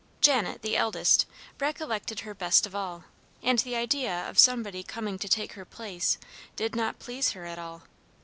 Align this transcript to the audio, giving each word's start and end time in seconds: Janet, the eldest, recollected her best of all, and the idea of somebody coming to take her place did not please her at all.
Janet, 0.19 0.63
the 0.63 0.75
eldest, 0.75 1.27
recollected 1.59 2.21
her 2.21 2.33
best 2.33 2.65
of 2.65 2.73
all, 2.73 3.03
and 3.43 3.59
the 3.59 3.75
idea 3.75 4.27
of 4.27 4.39
somebody 4.39 4.81
coming 4.81 5.19
to 5.19 5.29
take 5.29 5.53
her 5.53 5.63
place 5.63 6.17
did 6.55 6.75
not 6.75 6.97
please 6.97 7.33
her 7.33 7.45
at 7.45 7.59
all. 7.59 7.83